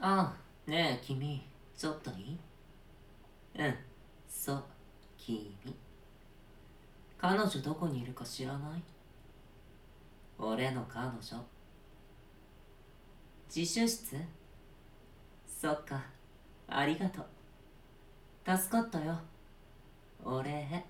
[0.00, 0.32] あ
[0.66, 1.44] あ、ねえ君、
[1.76, 2.38] ちょっといい
[3.58, 3.74] うん、
[4.28, 4.64] そう、
[5.16, 5.56] 君。
[7.18, 8.82] 彼女どこにいるか知らない？
[10.38, 11.18] 俺の彼女。
[13.54, 14.16] 自習室？
[15.48, 16.04] そっか、
[16.68, 17.26] ありがとう。
[18.56, 19.18] 助かったよ。
[20.24, 20.84] お礼。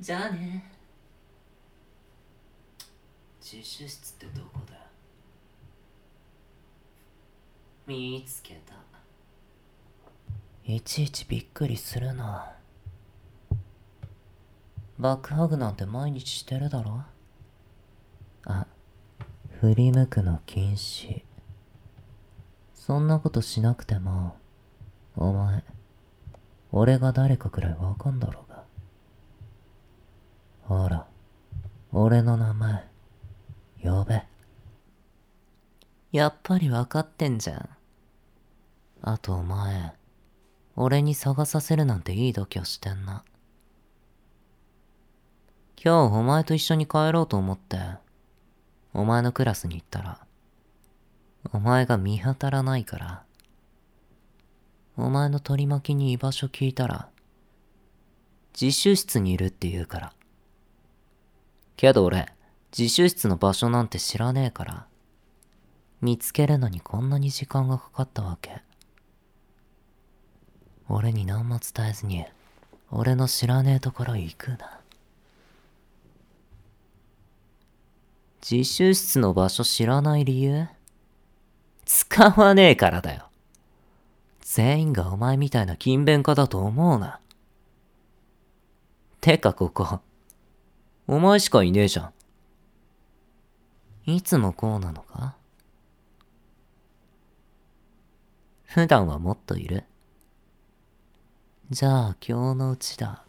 [0.00, 0.72] じゃあね。
[3.40, 4.83] 自習室ってどこだ？
[7.86, 8.74] 見つけた。
[10.64, 12.52] いちいちびっくりするな。
[14.98, 17.02] バックハグなんて毎日してるだろ？
[18.46, 18.66] あ、
[19.60, 21.24] 振り向くの禁止。
[22.74, 24.36] そんなことしなくても、
[25.16, 25.62] お前、
[26.72, 28.64] 俺が誰かくらいわかんだろうが。
[30.62, 31.06] ほら、
[31.92, 32.88] 俺の名前、
[33.82, 34.22] 呼べ。
[36.14, 37.68] やっぱりわかってんじゃん。
[39.02, 39.94] あとお前、
[40.76, 43.24] 俺に探させるなんていい度胸してんな。
[45.76, 47.78] 今日お前と一緒に帰ろうと思って、
[48.92, 50.24] お前のクラスに行ったら、
[51.52, 53.24] お前が見当たらないから、
[54.96, 57.08] お前の取り巻きに居場所聞いたら、
[58.54, 60.12] 自習室にいるって言うから。
[61.74, 62.28] けど俺、
[62.70, 64.86] 自習室の場所なんて知らねえから、
[66.04, 68.60] 見つけるのにこんなに時間がかかったわけ。
[70.86, 72.26] 俺に何も伝えずに、
[72.90, 74.80] 俺の知らねえところ行くな。
[78.42, 80.66] 自習室の場所知らない理由？
[81.86, 83.30] 使わねえからだよ。
[84.42, 87.18] 全員がお前みたいな勤勉家だと思うな。
[89.22, 90.00] てかここ、
[91.06, 92.12] お前しかいねえじゃ
[94.06, 94.12] ん。
[94.12, 95.36] いつもこうなのか？
[98.74, 99.84] 普段はもっといる？
[101.70, 103.24] じゃあ今日のうちだ。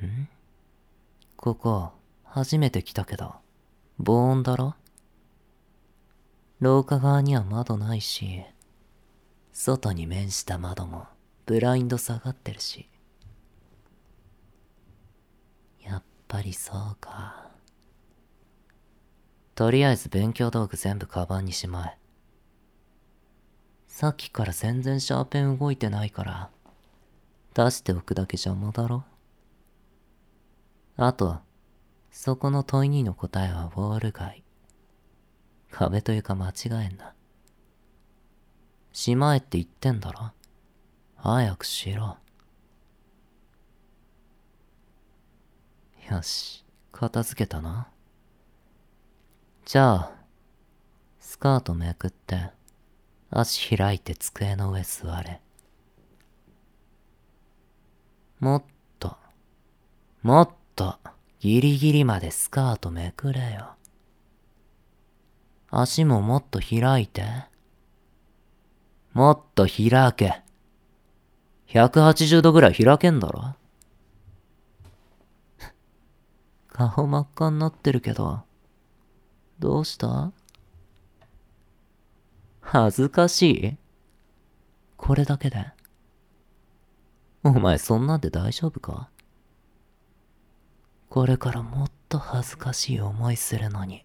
[0.00, 0.28] ん？
[1.34, 1.90] ここ、
[2.22, 3.34] 初めて来たけど、
[3.98, 4.76] 防音だろ？
[6.60, 8.44] 廊下側には窓ないし、
[9.52, 11.08] 外に面した窓も
[11.46, 12.88] ブラインド下がってるし。
[15.84, 17.50] やっぱりそうか。
[19.56, 21.99] とりあえず勉強道具全部カバンにしまえ。
[23.90, 26.48] さっきから全然シャーペン動いてないから、
[27.54, 29.04] 出しておくだけ邪魔だろ
[30.96, 31.40] あと、
[32.10, 34.42] そこの問い2の答えはウォール街。
[35.70, 37.14] 壁というか間違えんな。
[38.92, 40.30] しまえって言ってんだろ
[41.16, 42.16] 早くしろ。
[46.10, 47.88] よし、片付けたな。
[49.66, 50.12] じゃあ、
[51.18, 52.50] スカートめくって、
[53.30, 55.40] 足開いて机の上座れ。
[58.40, 58.64] もっ
[58.98, 59.16] と、
[60.22, 60.98] もっと、
[61.38, 63.76] ギリギリまでスカートめくれよ。
[65.70, 67.24] 足ももっと開いて。
[69.12, 70.42] もっと開け。
[71.68, 73.54] 180度ぐらい開けんだろ
[76.68, 78.40] 顔真っ赤になってるけど、
[79.60, 80.32] どうした？
[82.72, 83.76] 恥ずかしい？
[84.96, 85.72] これだけで？
[87.42, 89.10] お前そんなんで大丈夫か？
[91.08, 94.04] これからもっと恥ずかしい思いするのに。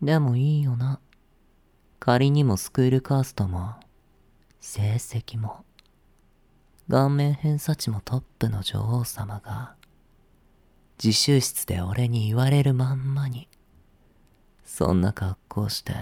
[0.00, 1.00] でもいいよな。
[1.98, 3.74] 仮にもスクールカーストも、
[4.60, 5.64] 成績も、
[6.88, 9.74] 顔面偏差値もトップの女王様が、
[11.02, 13.48] 自習室で俺に言われるまんまに、
[14.64, 15.92] そんな格好して、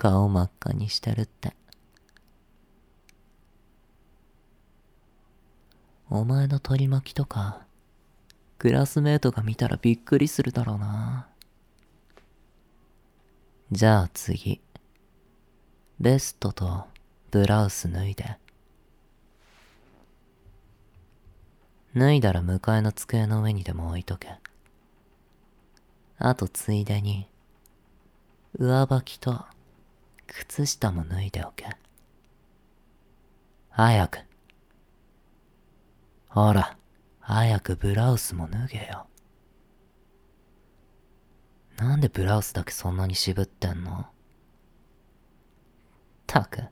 [0.00, 1.54] 顔真っ赤にしてるって。
[6.08, 7.66] お前の取り巻きとか、
[8.56, 11.28] クラスメートが見たらびっくりするだろうな。
[13.70, 14.62] じゃあ次。
[15.98, 16.86] ベストと
[17.30, 18.38] ブラウス脱いで。
[21.94, 24.30] 脱いだら向かいの机の上にでも置いとけ。
[26.16, 27.28] あとついでに、
[28.58, 29.44] 上履きと
[30.32, 31.66] 靴下も脱いでおけ。
[33.68, 34.20] 早く。
[36.28, 36.76] ほら、
[37.18, 39.08] 早くブラウスも脱げよ。
[41.76, 44.06] なんでブラウスだけそんなに渋ってんの？
[46.26, 46.62] たく、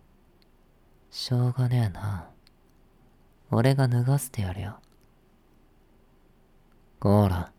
[1.11, 2.31] しょうがねえな。
[3.51, 4.79] 俺が脱がせてやるよ。
[7.01, 7.51] ほら、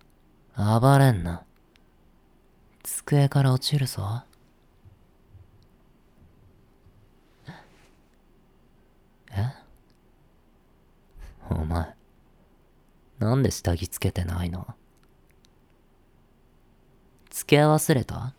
[0.55, 1.43] 暴れんな。
[2.83, 4.23] 机から落ちるぞ。
[9.31, 9.45] え
[11.49, 11.95] お前、
[13.17, 14.67] なんで下着つけてないの？
[17.29, 18.33] つけ忘れた？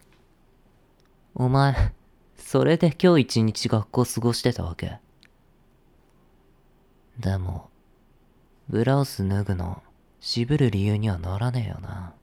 [1.34, 1.92] お前、
[2.36, 4.98] それで今日一日学校過ごしてたわけ？
[7.18, 7.68] でも、
[8.68, 9.82] ブラウス脱ぐの、
[10.20, 12.14] 渋る理由にはならねえよな。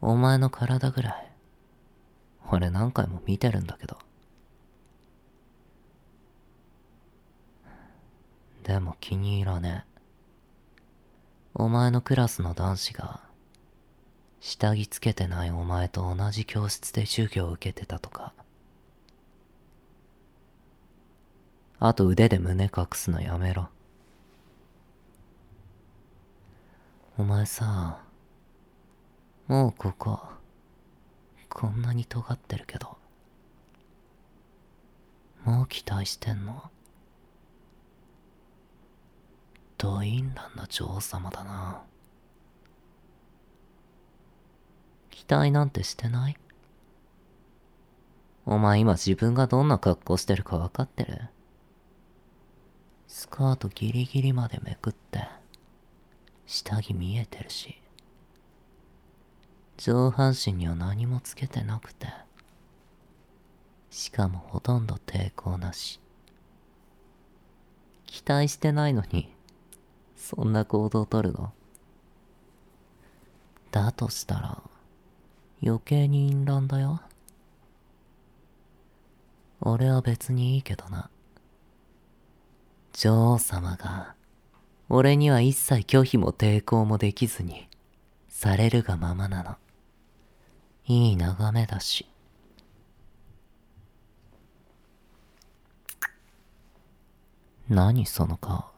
[0.00, 1.32] お前の体ぐらい、
[2.50, 3.98] 俺何回も見てるんだけど。
[8.72, 10.00] でも気に入らねえ。
[11.52, 13.20] お前のクラスの男子が、
[14.40, 18.32] 下着つけてないお前と同じ教室で授業を受けてたとか。
[21.80, 23.68] あと腕で胸隠すのやめろ。
[27.18, 28.00] お前さ、
[29.48, 30.18] もうここ、
[31.50, 32.96] こんなに尖ってるけど、
[35.44, 36.70] もう期待してんの？
[39.82, 41.82] ドインランの女王様だな。
[45.10, 46.36] 期待なんてしてない？
[48.46, 51.22] お前今自分がどんな格好してるか分かってる？
[53.08, 55.26] スカートギリギリまでめくって、
[56.46, 57.82] 下着見えてるし。
[59.78, 62.06] 上半身には何もつけてなくて。
[63.90, 65.98] しかもほとんど抵抗なし。
[68.06, 69.34] 期待してないのに、
[70.22, 71.52] そんな行動をとるの？
[73.72, 74.62] だとしたら、
[75.60, 77.00] 余計に淫乱だよ。
[79.60, 81.10] 俺は別にいいけどな。
[82.92, 84.14] 女王様が、
[84.88, 87.68] 俺には一切拒否も抵抗もできずに、
[88.28, 89.56] されるがままなの。
[90.86, 92.06] いい眺めだし。
[97.68, 98.70] 何その顔。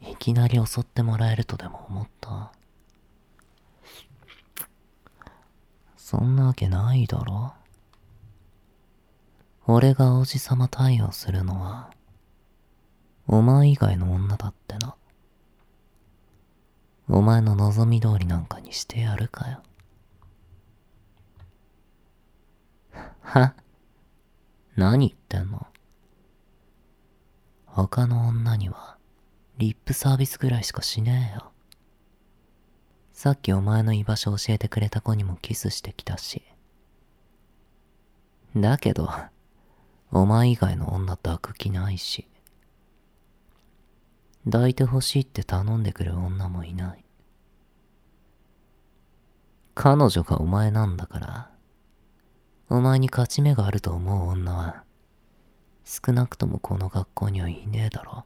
[0.00, 2.52] いきなり襲ってもらえるとでも思った？
[5.96, 7.54] そんなわけないだろ？
[9.66, 11.90] 俺が王子様対応するのは、
[13.26, 14.94] お前以外の女だってな。
[17.08, 19.62] お前の望み通りなんかにしてやるかよ。
[23.22, 23.54] は？
[24.76, 25.66] 何言ってんの？
[27.66, 28.97] 他の女には、
[29.58, 31.50] リップサービスぐらいしかしねえよ。
[33.12, 36.44] さっきお前の居場所教えてくれた子にもキスしてきたし。
[38.56, 39.10] だけど、
[40.12, 42.28] お前以外の女抱く気ないし。
[44.44, 47.04] 抱いてほしいって頼んでくる女もいない。
[49.74, 51.50] 彼女がお前なんだから、
[52.68, 54.84] お前に勝ち目があると思う女は、
[55.84, 58.24] 少なくともこの学校にはいねえだろ。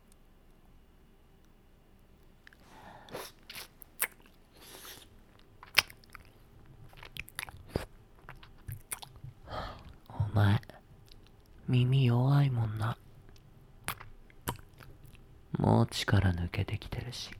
[10.31, 10.60] お前、
[11.68, 12.98] 耳弱いもんな。
[15.56, 17.30] もう力抜けてきてるし。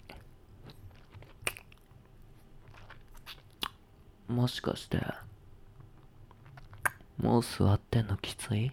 [4.28, 5.04] もしかして、
[7.18, 8.70] もう座ってんのきつい？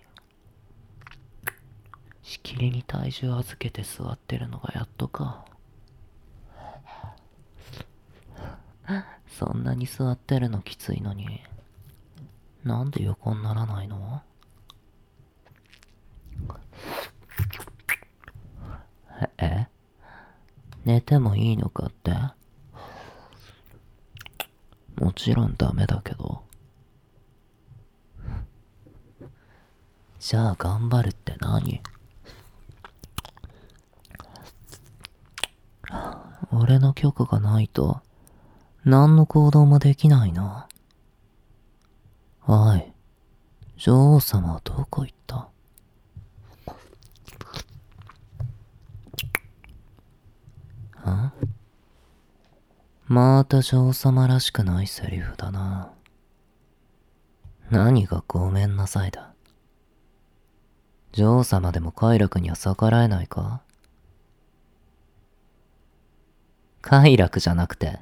[2.22, 5.44] しきりに体重預けて座ってるのがやっとか。
[9.28, 11.42] そんなに座ってるのきついのに、
[12.64, 14.22] なんで横にならないの？
[19.38, 19.68] え
[20.86, 22.14] 寝てもいいのかって？
[24.96, 26.44] もちろんダメだけど。
[30.20, 31.82] じゃあ頑張るって何？
[36.52, 38.02] 俺の許可がないと、
[38.84, 40.69] 何の行動もできないな。
[42.52, 42.84] おい、
[43.78, 45.50] 女王様はどこ行った？
[51.12, 51.32] ん
[53.06, 55.92] また女王様らしくないセリフだな。
[57.70, 59.32] 何がごめんなさいだ？
[61.12, 63.62] 女王様でも快楽には逆らえないか？
[66.82, 68.00] 快楽じゃなくて、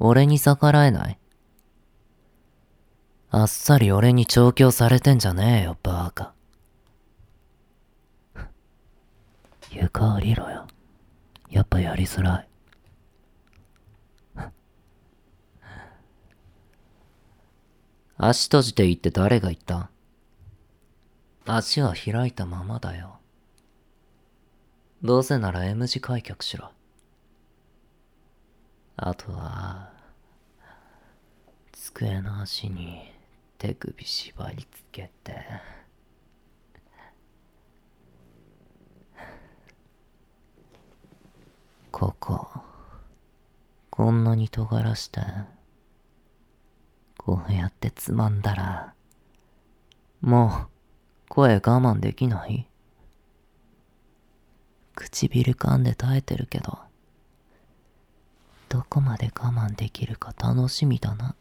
[0.00, 1.18] 俺に逆らえない？
[3.34, 6.34] あっさり俺に調教されてんじゃねえよ、バカ。
[9.70, 10.66] 床降りろよ。
[11.48, 12.48] やっぱやりづらい。
[18.18, 19.88] 足閉じていいって誰が言った？
[21.46, 23.18] 足は開いたままだよ。
[25.02, 26.70] どうせなら M 字開脚しろ。
[28.96, 29.90] あとは、
[31.72, 33.10] 机の足に。
[33.62, 35.40] 手首縛り付けて。
[41.92, 42.48] ここ、
[43.88, 45.20] こんなに尖らして、
[47.16, 48.94] こうやってつまんだら、
[50.20, 50.68] もう、
[51.28, 52.66] 声我慢できない？
[54.96, 56.80] 唇噛んで耐えてるけど、
[58.68, 61.36] どこまで我慢できるか楽しみだな。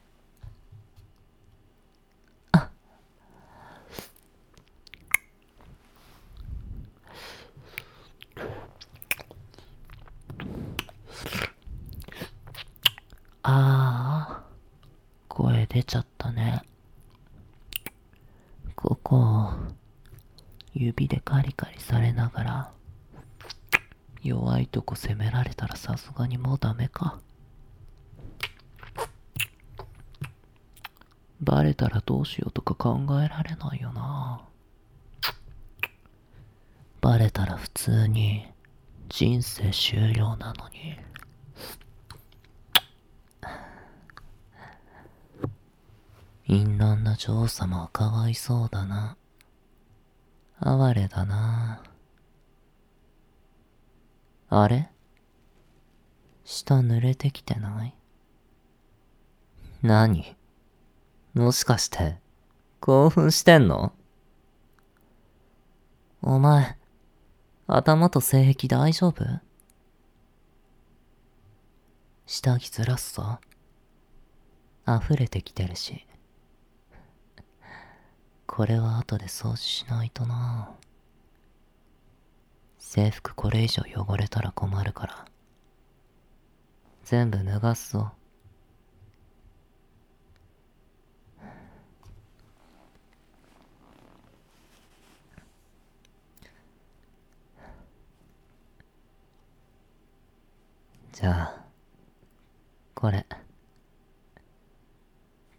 [13.54, 14.44] あ
[15.28, 16.62] 声出ちゃったね。
[18.76, 19.50] ここを
[20.74, 22.72] 指でカリカリされながら
[24.24, 27.20] 弱いとこ攻められたらさすがにもうダメか。
[31.42, 34.42] バレたらどうしようとか考えられないよな。
[37.02, 38.46] バレたら普通に
[39.10, 41.11] 人生終了なのに。
[46.54, 49.16] 淫乱な女王様はかわいそうだな。
[50.60, 51.82] 哀れだな。
[54.50, 54.90] あれ？
[56.44, 57.96] 下濡れてきてない？
[59.82, 60.36] 何？
[61.34, 62.18] もしかして、
[62.82, 63.94] 興奮してんの？
[66.22, 66.78] お前、
[67.66, 69.24] 頭と性癖大丈夫？
[72.26, 73.40] 下着ずらすぞ。
[74.86, 76.06] 溢れてきてるし。
[78.54, 80.70] これは後で掃除しないとな。
[82.78, 85.26] 制服これ以上汚れたら困るから。
[87.06, 88.12] 全部脱がすぞ。
[101.14, 101.66] じゃあ、
[102.96, 103.26] これ。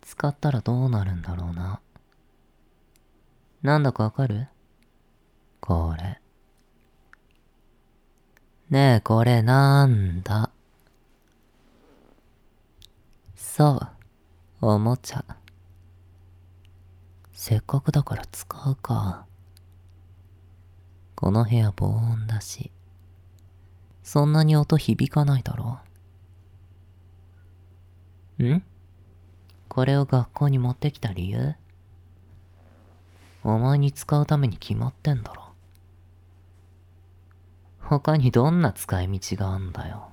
[0.02, 1.80] 使ったらどうなるんだろうな。
[3.62, 4.48] なんだかわかる？
[5.60, 6.20] これ。
[8.70, 10.50] ねえ、これなんだ？
[13.36, 13.80] そ
[14.60, 15.24] う、おもちゃ。
[17.32, 19.26] せっかくだから使うか。
[21.14, 22.72] この部屋防音だし、
[24.02, 25.78] そんなに音響かないだろ
[28.40, 28.64] うん？
[29.68, 31.54] これを学校に持ってきた理由？
[33.44, 35.42] お前に使うために決まってんだろ。
[37.80, 40.10] 他にどんな使い道があんだよ。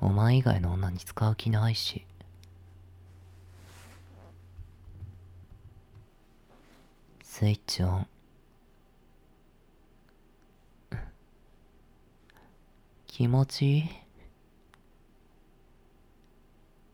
[0.00, 2.06] お前以外の女に使う気ないし。
[7.22, 8.06] スイッチオン。
[13.06, 13.90] 気持ちい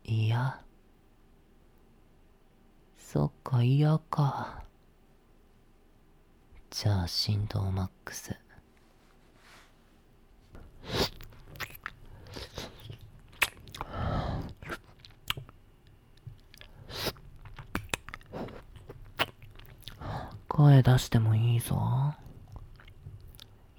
[0.05, 0.27] い？
[0.27, 0.61] いや。
[2.99, 4.64] そっか、嫌か。
[6.85, 8.37] じゃあ、振動マックス。
[20.47, 22.13] 声出してもいいぞ。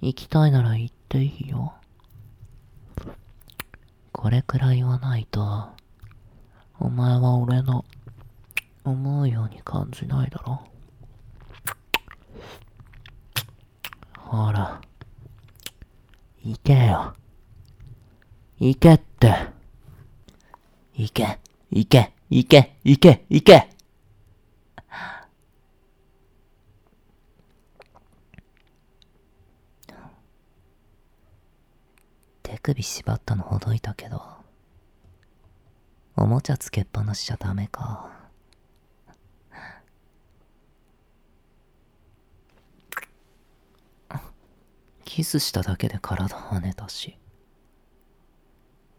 [0.00, 1.74] 行きたいなら行っていいよ。
[4.10, 5.68] これくらい言わないと、
[6.80, 7.84] お前は俺の
[8.82, 10.75] 思うように感じないだろ。
[14.26, 14.80] ほら、
[16.42, 17.14] 行けよ。
[18.58, 19.32] 行けって。
[20.94, 21.38] 行け、
[21.70, 23.70] 行け、行け、行け、行け。
[32.42, 34.20] 手首縛ったのほどいたけど、
[36.16, 38.15] おもちゃつけっぱなしじゃダメか。
[45.16, 47.16] キスしただけで体跳ねたし。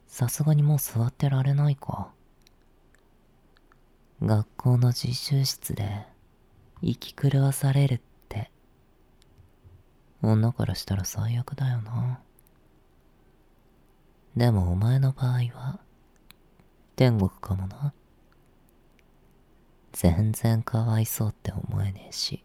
[0.08, 2.12] さすがにもう座ってられないか。
[4.24, 6.08] 学校の自習室で、
[6.82, 8.50] 息狂わされるって、
[10.24, 12.20] 女からしたら最悪だよな。
[14.36, 15.80] でもお前の場合は、
[16.96, 17.94] 天国かもな。
[19.92, 22.44] 全然かわいそうって思えねえし。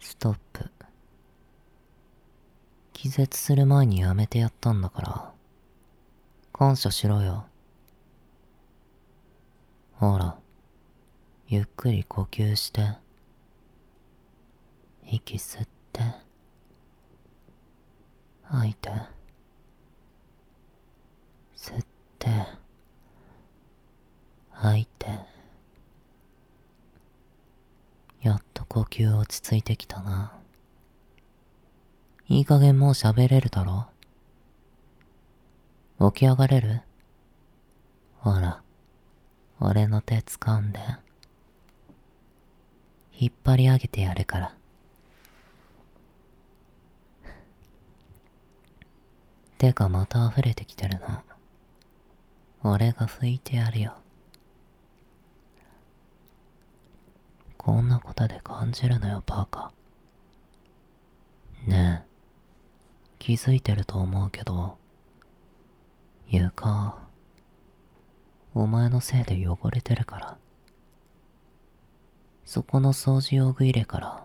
[0.00, 0.70] ストップ。
[3.00, 5.32] 気絶する前にやめてやったんだから、
[6.52, 7.46] 感謝しろよ。
[9.92, 10.36] ほら、
[11.46, 12.96] ゆっくり呼吸して。
[15.04, 16.02] 息吸って。
[18.42, 18.90] 吐いて。
[21.56, 21.86] 吸っ
[22.18, 22.28] て。
[24.50, 25.06] 吐いて。
[28.22, 30.32] やっと呼吸落ち着いてきたな。
[32.30, 33.86] いい加減もう喋れるだろ？
[36.12, 36.82] 起き上がれる？
[38.18, 38.60] ほら、
[39.60, 40.78] 俺の手掴んで。
[43.18, 44.54] 引っ張り上げてやるから。
[49.56, 51.24] てかまた溢れてきてるな。
[52.62, 53.94] 俺が拭いてやるよ。
[57.56, 59.72] こんなことで感じるのよ、バカ。
[61.66, 62.07] ねえ。
[63.28, 64.78] 気づいてると思うけど、
[66.28, 66.96] 床、
[68.54, 70.38] お前のせいで汚れてるから。
[72.46, 74.24] そこの掃除用具入れから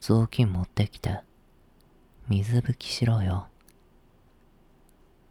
[0.00, 1.18] 雑巾持ってきて、
[2.28, 3.48] 水拭きしろよ。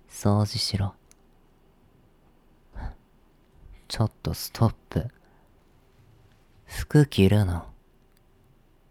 [0.09, 0.93] 掃除しろ。
[3.87, 5.07] ちょっとストップ。
[6.65, 7.67] 服着るな。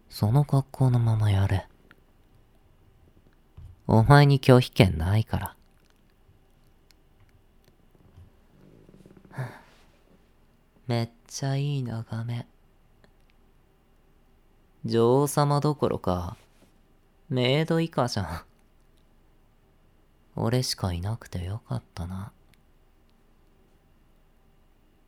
[0.09, 1.67] その格好のままやれ。
[3.89, 5.55] お前に拒否権ないから。
[10.87, 12.45] めっちゃいい眺め。
[14.83, 16.35] 女王様どころか、
[17.29, 18.45] メイド以下じゃん。
[20.35, 22.33] 俺しかいなくてよかったな。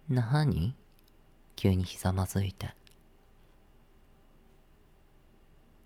[0.07, 0.73] なに
[1.57, 2.73] 急にひざまずいて。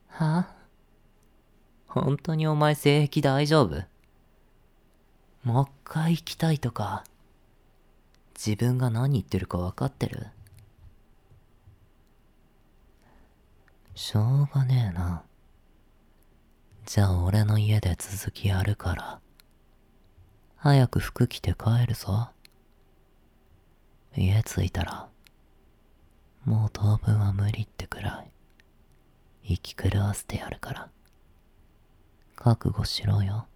[0.10, 0.63] は？
[1.94, 3.84] 本当にお前性癖大丈夫？
[5.44, 7.04] もう一回行きたいとか、
[8.34, 10.26] 自分が何言ってるか分かってる？
[13.94, 15.22] しょうがねえな。
[16.88, 19.20] じゃあ俺の家で続きやるから。
[20.56, 22.30] 早く服着て帰るぞ。
[24.18, 25.10] 家着いたら、
[26.44, 28.32] もう当分は無理ってくらい、
[29.48, 30.90] 生き狂わせてやるから。
[32.36, 33.48] 覚悟しろよ。